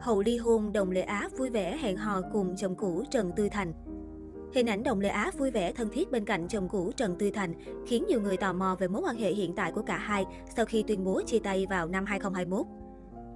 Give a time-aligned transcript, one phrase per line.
[0.00, 3.48] Hậu ly hôn, Đồng Lệ Á vui vẻ hẹn hò cùng chồng cũ Trần Tư
[3.48, 3.72] Thành.
[4.54, 7.30] Hình ảnh Đồng Lệ Á vui vẻ thân thiết bên cạnh chồng cũ Trần Tư
[7.30, 7.54] Thành
[7.86, 10.24] khiến nhiều người tò mò về mối quan hệ hiện tại của cả hai
[10.56, 12.66] sau khi tuyên bố chia tay vào năm 2021.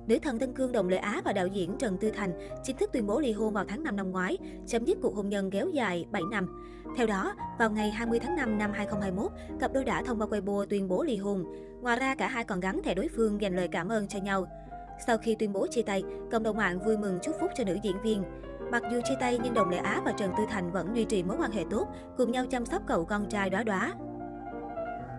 [0.07, 2.33] Nữ thần Tân Cương Đồng Lệ Á và đạo diễn Trần Tư Thành
[2.65, 5.29] chính thức tuyên bố ly hôn vào tháng 5 năm ngoái, chấm dứt cuộc hôn
[5.29, 6.65] nhân kéo dài 7 năm.
[6.97, 10.67] Theo đó, vào ngày 20 tháng 5 năm 2021, cặp đôi đã thông qua Weibo
[10.67, 11.45] tuyên bố ly hôn.
[11.81, 14.47] Ngoài ra, cả hai còn gắn thẻ đối phương dành lời cảm ơn cho nhau.
[15.07, 17.79] Sau khi tuyên bố chia tay, cộng đồng mạng vui mừng chúc phúc cho nữ
[17.83, 18.23] diễn viên.
[18.73, 21.23] Mặc dù chia tay nhưng Đồng Lệ Á và Trần Tư Thành vẫn duy trì
[21.23, 23.95] mối quan hệ tốt, cùng nhau chăm sóc cậu con trai đóa đóa.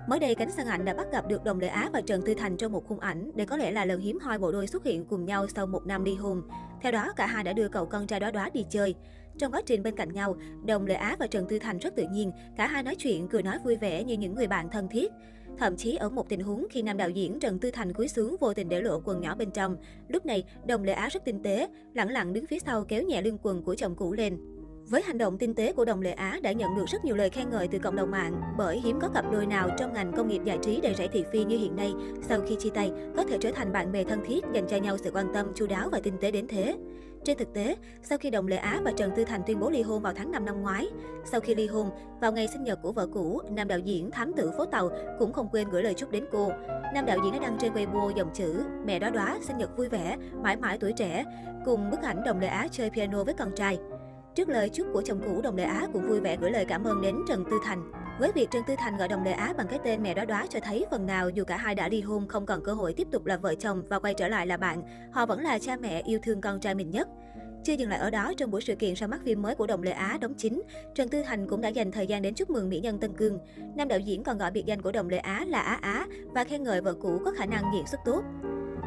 [0.07, 2.33] Mới đây, cánh sân ảnh đã bắt gặp được Đồng Lệ Á và Trần Tư
[2.33, 3.31] Thành trong một khung ảnh.
[3.35, 5.85] Đây có lẽ là lần hiếm hoi bộ đôi xuất hiện cùng nhau sau một
[5.85, 6.41] năm ly hôn.
[6.81, 8.95] Theo đó, cả hai đã đưa cậu con trai đóa đóa đi chơi.
[9.39, 10.35] Trong quá trình bên cạnh nhau,
[10.65, 13.43] Đồng Lệ Á và Trần Tư Thành rất tự nhiên, cả hai nói chuyện, cười
[13.43, 15.11] nói vui vẻ như những người bạn thân thiết.
[15.57, 18.35] Thậm chí ở một tình huống khi nam đạo diễn Trần Tư Thành cúi xuống
[18.39, 19.77] vô tình để lộ quần nhỏ bên trong.
[20.07, 23.21] Lúc này, Đồng Lệ Á rất tinh tế, lặng lặng đứng phía sau kéo nhẹ
[23.21, 24.37] lưng quần của chồng cũ lên.
[24.89, 27.29] Với hành động tinh tế của Đồng Lệ Á đã nhận được rất nhiều lời
[27.29, 30.27] khen ngợi từ cộng đồng mạng bởi hiếm có cặp đôi nào trong ngành công
[30.27, 33.23] nghiệp giải trí đầy rẫy thị phi như hiện nay sau khi chia tay có
[33.23, 35.89] thể trở thành bạn bè thân thiết dành cho nhau sự quan tâm chu đáo
[35.91, 36.77] và tinh tế đến thế.
[37.23, 39.81] Trên thực tế, sau khi Đồng Lệ Á và Trần Tư Thành tuyên bố ly
[39.81, 40.87] hôn vào tháng 5 năm ngoái,
[41.25, 41.89] sau khi ly hôn,
[42.21, 45.33] vào ngày sinh nhật của vợ cũ, nam đạo diễn Thám tử phố Tàu cũng
[45.33, 46.51] không quên gửi lời chúc đến cô.
[46.93, 49.89] Nam đạo diễn đã đăng trên Weibo dòng chữ Mẹ đó đóa, sinh nhật vui
[49.89, 51.25] vẻ, mãi mãi tuổi trẻ,
[51.65, 53.79] cùng bức ảnh Đồng Lệ Á chơi piano với con trai.
[54.35, 56.83] Trước lời chúc của chồng cũ, Đồng Lệ Á cũng vui vẻ gửi lời cảm
[56.83, 57.91] ơn đến Trần Tư Thành.
[58.19, 60.45] Với việc Trần Tư Thành gọi Đồng Lệ Á bằng cái tên mẹ đó đóa
[60.49, 63.07] cho thấy phần nào dù cả hai đã ly hôn không còn cơ hội tiếp
[63.11, 66.01] tục là vợ chồng và quay trở lại là bạn, họ vẫn là cha mẹ
[66.05, 67.07] yêu thương con trai mình nhất.
[67.63, 69.83] Chưa dừng lại ở đó, trong buổi sự kiện ra mắt phim mới của Đồng
[69.83, 70.61] Lệ Á đóng chính,
[70.95, 73.39] Trần Tư Thành cũng đã dành thời gian đến chúc mừng mỹ nhân Tân Cương.
[73.75, 76.43] Nam đạo diễn còn gọi biệt danh của Đồng Lệ Á là Á Á và
[76.43, 78.23] khen ngợi vợ cũ có khả năng diễn xuất tốt.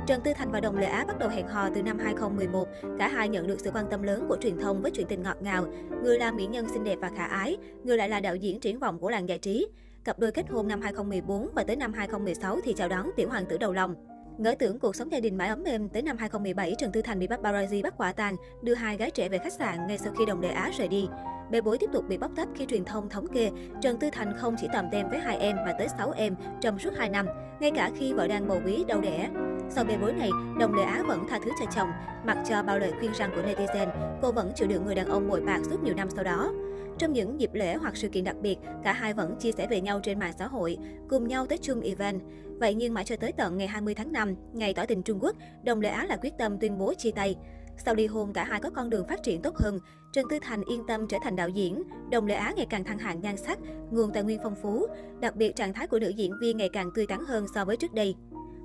[0.07, 2.69] Trần Tư Thành và Đồng Lệ Á bắt đầu hẹn hò từ năm 2011.
[2.99, 5.37] Cả hai nhận được sự quan tâm lớn của truyền thông với chuyện tình ngọt
[5.41, 5.67] ngào.
[6.03, 8.79] Người là mỹ nhân xinh đẹp và khả ái, người lại là đạo diễn triển
[8.79, 9.69] vọng của làng giải trí.
[10.05, 13.45] Cặp đôi kết hôn năm 2014 và tới năm 2016 thì chào đón tiểu hoàng
[13.47, 13.95] tử đầu lòng.
[14.39, 17.19] Ngỡ tưởng cuộc sống gia đình mãi ấm êm, tới năm 2017, Trần Tư Thành
[17.19, 20.27] bị paparazzi bắt quả tang, đưa hai gái trẻ về khách sạn ngay sau khi
[20.27, 21.09] Đồng đề Á rời đi.
[21.51, 23.51] Bê bối tiếp tục bị bóc tách khi truyền thông thống kê,
[23.81, 26.79] Trần Tư Thành không chỉ tầm tem với hai em mà tới 6 em trong
[26.79, 27.27] suốt 2 năm,
[27.61, 29.29] ngay cả khi vợ đang bầu bí đau đẻ.
[29.71, 31.91] Sau bê bối này, Đồng Lệ Á vẫn tha thứ cho chồng,
[32.27, 33.89] mặc cho bao lời khuyên răn của netizen,
[34.23, 36.53] cô vẫn chịu đựng người đàn ông bội bạc suốt nhiều năm sau đó.
[36.99, 39.81] Trong những dịp lễ hoặc sự kiện đặc biệt, cả hai vẫn chia sẻ về
[39.81, 40.79] nhau trên mạng xã hội,
[41.09, 42.21] cùng nhau tới chung event.
[42.59, 45.37] Vậy nhưng mãi cho tới tận ngày 20 tháng 5, ngày tỏ tình Trung Quốc,
[45.65, 47.37] Đồng Lệ Á lại quyết tâm tuyên bố chia tay.
[47.77, 49.79] Sau ly hôn, cả hai có con đường phát triển tốt hơn.
[50.13, 51.83] Trần Tư Thành yên tâm trở thành đạo diễn.
[52.11, 53.59] Đồng Lệ Á ngày càng thăng hạng nhan sắc,
[53.91, 54.87] nguồn tài nguyên phong phú.
[55.21, 57.77] Đặc biệt, trạng thái của nữ diễn viên ngày càng tươi tắn hơn so với
[57.77, 58.15] trước đây.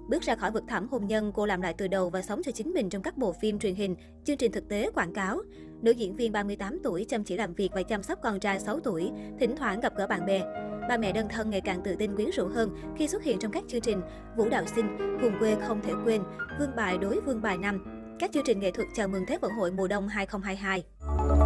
[0.08, 2.52] Bước ra khỏi vực thẳm hôn nhân, cô làm lại từ đầu và sống cho
[2.52, 3.96] chính mình trong các bộ phim truyền hình,
[4.26, 5.42] chương trình thực tế, quảng cáo.
[5.82, 8.80] Nữ diễn viên 38 tuổi chăm chỉ làm việc và chăm sóc con trai 6
[8.80, 10.42] tuổi, thỉnh thoảng gặp gỡ bạn bè.
[10.90, 13.52] Ba mẹ đơn thân ngày càng tự tin quyến rũ hơn khi xuất hiện trong
[13.52, 14.02] các chương trình
[14.38, 16.22] Vũ đạo sinh, vùng quê không thể quên,
[16.60, 17.86] Vương bài đối vương bài năm,
[18.20, 21.37] các chương trình nghệ thuật chào mừng Thế vận hội mùa đông 2022.